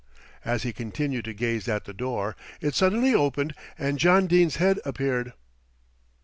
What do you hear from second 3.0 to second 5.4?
opened and John Dene's head appeared.